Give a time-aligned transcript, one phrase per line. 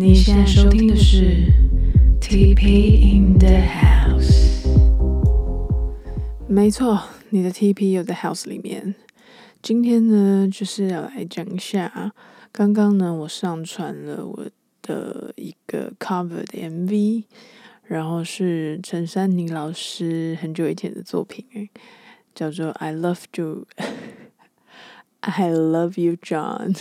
[0.00, 1.52] 你现在收听的是
[2.20, 4.64] TP in the House。
[6.46, 8.94] 没错，你的 TP 有在 House 里面。
[9.60, 12.12] 今天呢，就是要来讲一下，
[12.52, 14.46] 刚刚呢，我上传了我
[14.82, 17.24] 的一个 cover 的 MV，
[17.82, 21.44] 然后是陈珊妮老师很久以前的作品，
[22.36, 23.90] 叫做 I Love You，I
[25.50, 26.76] Love You John。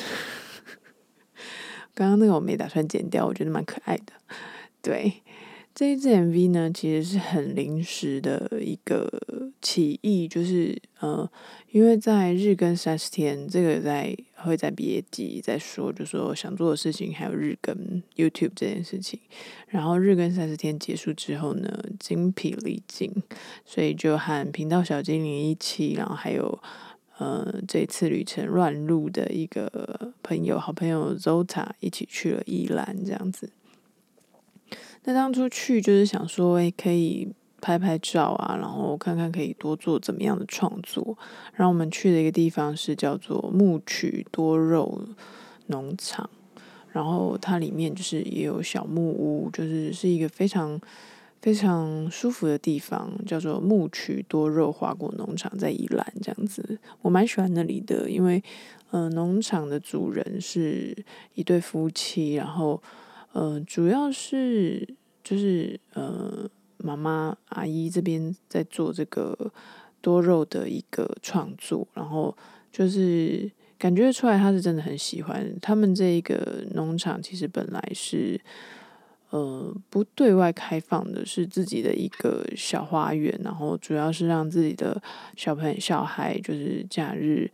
[1.97, 4.13] 刚刚那个我没打算剪掉，我觉得蛮可爱的。
[4.83, 5.11] 对，
[5.73, 9.11] 这一支 MV 呢，其实是很临时的一个
[9.63, 11.27] 起意，就是呃，
[11.71, 17.75] 因为在日更三十天，这个在会在毕业季在说，就说想做的事情还有日更
[18.15, 19.19] YouTube 这件事情。
[19.67, 23.11] 然后日更三十天结束之后呢，精疲力尽，
[23.65, 26.61] 所以就和频道小精灵一起，然后还有。
[27.17, 33.49] 呃，这次旅程乱入的一个朋友，好朋友 Zota 一起去了宜兰，这样子。
[35.03, 41.17] 那当初去就是想说，哎，可以拍拍照啊，然后看看可以多做怎么样的创作。
[41.53, 45.01] 然后我们去的一个地方是叫做木曲多肉
[45.65, 46.29] 农场，
[46.91, 50.79] 然后它里面就是也有小木屋，就是是一个非常。
[51.39, 58.43] 非常舒服的地方叫做木曲多肉花果农场，在宜兰这样子，我蛮喜欢那里的，因为
[58.89, 60.95] 呃，农场的主人是
[61.35, 62.81] 一对夫妻，然后
[63.33, 64.87] 呃，主要是
[65.23, 69.51] 就是呃，妈妈阿姨这边在做这个
[70.01, 72.35] 多肉的一个创作，然后
[72.71, 78.41] 就是感觉出来他是真的很喜欢他们这一个农场，其实本来是。
[79.29, 85.01] 呃，不对外开放的是自己的一个小花园，然后主要是让自己的
[85.35, 87.51] 小朋友、小孩就是假日，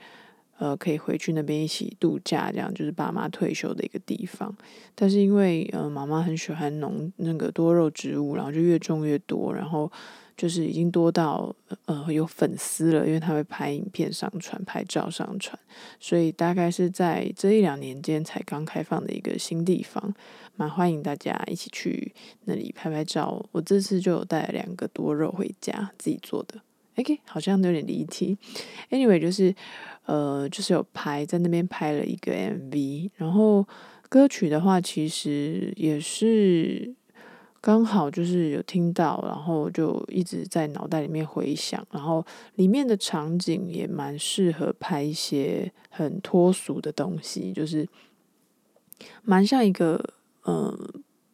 [0.63, 4.55] 呃，可以回去那边一起度假，这样就是爸妈退休的一个地方。
[4.95, 9.91] 但是因为呃，妈妈很喜欢农那个多肉植物，然后就越种越多，然后。
[10.35, 15.57] 就是已经多到呃有粉丝了，因为他会拍影片上传、拍照上传，
[15.99, 20.11] 所以大概是在这一两年间才刚开放的一个新地方，
[20.55, 22.11] 蛮欢迎大家一起去
[22.45, 23.45] 那里拍拍照。
[23.51, 26.59] 我这次就有带两个多肉回家自己做的
[26.97, 28.37] ，OK，好像有点离题。
[28.89, 29.53] Anyway，就是
[30.05, 33.67] 呃就是有拍在那边拍了一个 MV，然后
[34.09, 36.93] 歌曲的话其实也是。
[37.65, 42.21] 刚好就是有听到，然后就一直在脑袋里面回想，然后
[42.55, 47.87] 里面的场景也蛮适合拍一些很脱俗的东西，就是
[49.21, 49.97] 蛮像一个
[50.45, 50.77] 嗯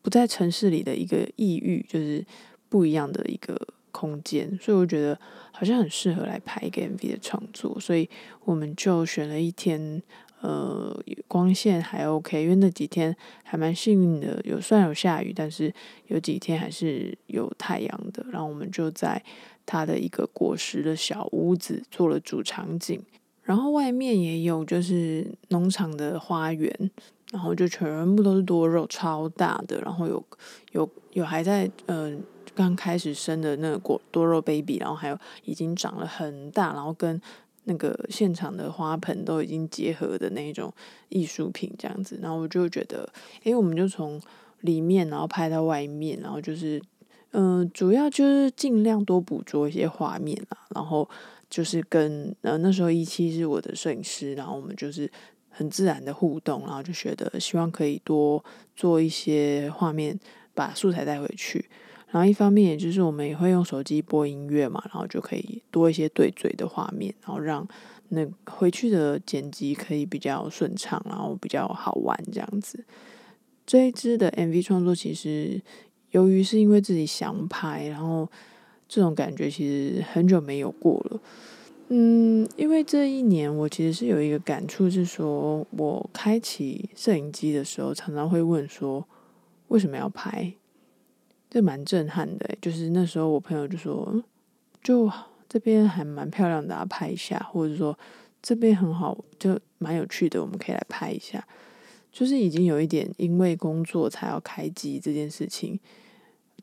[0.04, 2.24] 不在城市里的一个异域，就是
[2.70, 3.60] 不一样的一个
[4.00, 5.20] 空间，所以我觉得
[5.52, 8.10] 好像很适合来拍一个 MV 的创作，所以
[8.46, 10.02] 我们就选了一天。
[10.42, 15.70] 呃，光线还 OK，因为那几天还蛮幸运的，有虽然有下雨，但是
[16.08, 18.26] 有几天还是有太阳的。
[18.32, 19.22] 然后我们就在
[19.66, 23.04] 它的一个果实的小屋子做了主场景，
[23.44, 26.74] 然后外面也有就是农场的花园，
[27.34, 30.26] 然后就全部都是多肉，超大的，然后有
[30.72, 32.18] 有有还在呃
[32.60, 37.22] 刚开始生的那个果多肉 baby，然后还有已经长了很大，然后跟。
[37.66, 40.74] 那个现场的花盆都已经结合的那种
[41.10, 43.08] 艺术品这样子，然后我就觉得，
[43.44, 44.20] 诶，我们就从
[44.62, 46.82] 里面然后拍到外面，然后就是，
[47.32, 51.08] 嗯，主要就是尽量多捕捉一些画面啊，然后
[51.48, 55.12] 就是跟呃那时候一期是我的摄影师，然后我们就是
[55.50, 58.44] 很自然的互动，然后就觉得希望可以多
[58.76, 60.18] 做一些画面，
[60.56, 61.64] 把素材带回去。
[62.12, 67.68] 然后一方面，也就是我们也会用手机播音乐嘛，然后就可以多一些对嘴的画面，然后让
[68.10, 72.84] 那回去的剪辑可以比较顺畅，然后比较好玩这样子。
[73.66, 75.62] 这一支的 MV 创作其实，
[76.10, 78.28] 由于是因为自己想拍，然后
[78.88, 81.22] 这种感觉其实很久没有过了。
[81.90, 89.08] 嗯，因为这一年我其实是有一个感触，是说我开启摄影机的时候，常常会问说，
[89.68, 90.52] 为什么要拍？
[91.50, 94.24] 这蛮震撼的，就是那时候我朋友就说，
[94.84, 95.12] 就
[95.50, 97.98] 这边还蛮漂亮的，拍一下，或者说
[98.40, 101.48] 这边很好，就蛮有趣的，我们可以来拍一下。
[102.12, 105.80] 就是已经有一点因为工作才要开机这件事情，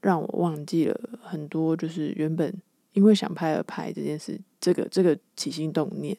[0.03, 2.55] 让我忘记了很多，就是原本
[2.93, 6.17] 因为想拍而拍这件事，这个这个起心动念。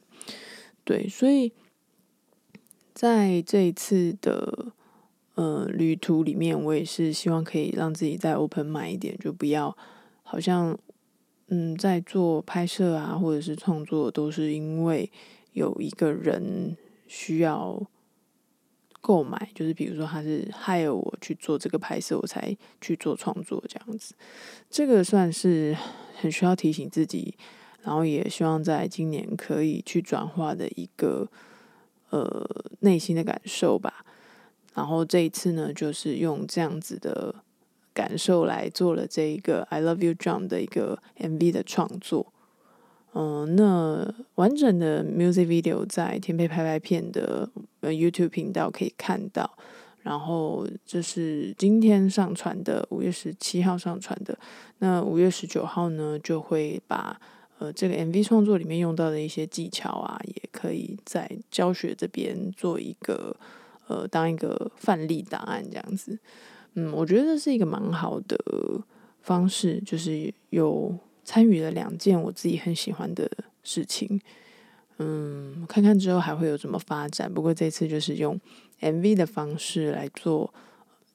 [0.83, 1.53] 对，所以
[2.93, 4.73] 在这一次的。
[5.37, 9.77] 呃，旅途里面，我也是希望可以让自己再 open 慢一点，就不要
[10.23, 10.75] 好像
[11.49, 15.11] 嗯，在做拍摄啊，或者是创作，都是因为
[15.51, 16.75] 有一个人
[17.07, 17.79] 需要
[18.99, 24.15] 购买，就是比如说他是 hire 我去做这个拍摄，我才去做创作这样子。
[24.71, 25.77] 这个算是
[26.15, 27.37] 很需要提醒自己，
[27.83, 31.29] 然后也希望在今年可以去转化的一个
[32.09, 32.43] 呃
[32.79, 34.03] 内心的感受吧。
[34.77, 37.33] 然后这一次呢，就是用这样子的
[37.95, 42.31] 感受来做了这一个 I Love You Drum 的一个 MV 的创作。
[43.13, 47.49] 嗯，那完整的 music video 在天配拍拍片的
[47.81, 49.57] YouTube 频道可以看到，
[50.03, 54.37] 然后这是今天上传的，五月十七号上传的。
[54.77, 57.19] 那五月十九号呢，就会把
[57.57, 63.35] 呃这个 MV 创作里面用到的一些技巧啊，也可以在教学这边做一个
[63.87, 66.17] 呃当一个范例档案这样子。
[66.75, 68.37] 嗯，我觉得这是一个蛮好的
[69.21, 70.97] 方式，就是有。
[71.29, 73.29] 参与了两件我自己很喜欢的
[73.61, 74.21] 事情，
[74.97, 77.29] 嗯，看看之后还会有怎么发展。
[77.33, 78.39] 不过这次就是用
[78.79, 80.53] MV 的方式来做，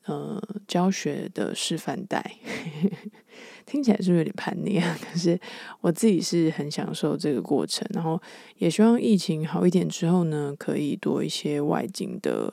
[0.04, 2.36] 呃，教学的示范带，
[3.66, 4.98] 听起来是不是有点叛逆啊？
[5.02, 5.38] 可是
[5.80, 8.20] 我自己是很享受这个过程，然后
[8.58, 12.52] 也希望疫情好一点之后呢，可以多一些外景的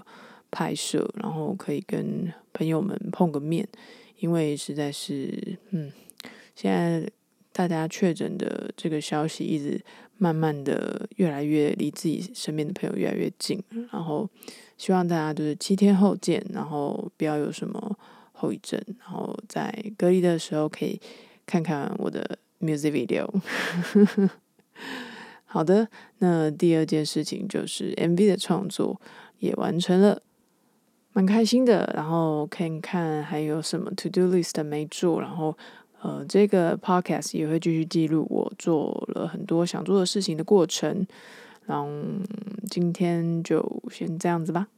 [0.51, 3.67] 拍摄，然后可以跟朋友们碰个面，
[4.19, 5.91] 因为实在是，嗯，
[6.55, 7.09] 现在。
[7.51, 9.83] 大家确诊的这个消息一直
[10.17, 14.29] 慢慢的越来越离自己身边的朋友越来越近，然后
[14.77, 17.97] 希望大家就是七天后见，然后不要有什么
[18.39, 20.99] 后遗症，然后在隔离的时候可以
[21.45, 23.27] 看看我的 music video。
[25.45, 25.87] 好的，
[26.19, 29.01] 那第二件事情就是 MV 的创作
[29.39, 30.21] 也完成了，
[31.13, 31.91] 蛮开心的。
[31.95, 35.57] 然后看看还有什么 to do list 没做，然后。
[36.01, 41.05] 呃，这个 podcast 也会继续记录我做了很多想做的事情的过程。
[41.65, 41.89] 然后
[42.69, 44.69] 今天就先这样子吧。